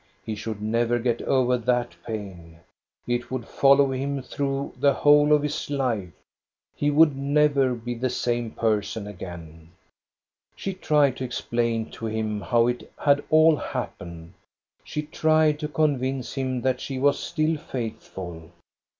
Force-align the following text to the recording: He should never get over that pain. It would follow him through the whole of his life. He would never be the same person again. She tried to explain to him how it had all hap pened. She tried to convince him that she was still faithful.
He 0.25 0.33
should 0.33 0.63
never 0.63 0.97
get 0.97 1.21
over 1.21 1.59
that 1.59 1.95
pain. 2.07 2.57
It 3.05 3.29
would 3.29 3.47
follow 3.47 3.91
him 3.91 4.23
through 4.23 4.73
the 4.79 4.95
whole 4.95 5.31
of 5.31 5.43
his 5.43 5.69
life. 5.69 6.11
He 6.75 6.89
would 6.89 7.15
never 7.15 7.75
be 7.75 7.93
the 7.93 8.09
same 8.09 8.49
person 8.49 9.05
again. 9.05 9.73
She 10.55 10.73
tried 10.73 11.17
to 11.17 11.23
explain 11.23 11.91
to 11.91 12.07
him 12.07 12.41
how 12.41 12.65
it 12.65 12.91
had 12.97 13.23
all 13.29 13.55
hap 13.57 13.99
pened. 13.99 14.29
She 14.83 15.03
tried 15.03 15.59
to 15.59 15.67
convince 15.67 16.33
him 16.33 16.61
that 16.61 16.81
she 16.81 16.97
was 16.97 17.19
still 17.19 17.55
faithful. 17.57 18.49